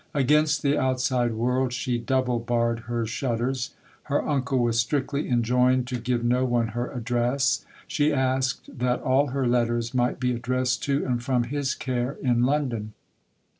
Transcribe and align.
Against 0.15 0.63
the 0.63 0.79
outside 0.79 1.33
world 1.35 1.71
she 1.73 1.99
double 1.99 2.39
barred 2.39 2.79
her 2.89 3.05
shutters. 3.05 3.75
Her 4.05 4.27
uncle 4.27 4.57
was 4.57 4.79
strictly 4.79 5.29
enjoined 5.29 5.87
to 5.89 5.99
give 5.99 6.23
no 6.25 6.43
one 6.43 6.69
her 6.69 6.91
address; 6.91 7.63
she 7.87 8.11
asked 8.11 8.79
that 8.79 8.99
all 9.03 9.27
her 9.27 9.45
letters 9.45 9.93
might 9.93 10.19
be 10.19 10.33
addressed 10.33 10.81
to 10.85 11.05
and 11.05 11.21
from 11.21 11.43
his 11.43 11.75
care 11.75 12.13
in 12.13 12.41
London. 12.43 12.93